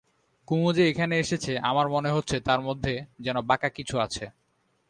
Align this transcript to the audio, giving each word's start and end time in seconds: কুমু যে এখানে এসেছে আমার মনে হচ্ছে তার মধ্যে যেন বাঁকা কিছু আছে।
কুমু 0.47 0.69
যে 0.73 0.83
এখানে 0.89 1.15
এসেছে 1.19 1.53
আমার 1.61 1.87
মনে 1.89 2.09
হচ্ছে 2.11 2.37
তার 2.39 2.59
মধ্যে 2.61 2.93
যেন 3.19 3.37
বাঁকা 3.41 3.69
কিছু 3.69 3.95
আছে। 3.99 4.25